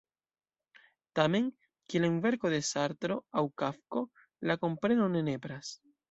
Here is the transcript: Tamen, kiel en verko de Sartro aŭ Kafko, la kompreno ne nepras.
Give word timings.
Tamen, 1.17 1.49
kiel 1.93 2.07
en 2.07 2.15
verko 2.23 2.51
de 2.53 2.61
Sartro 2.69 3.17
aŭ 3.41 3.43
Kafko, 3.63 4.03
la 4.51 4.57
kompreno 4.63 5.11
ne 5.17 5.23
nepras. 5.29 5.71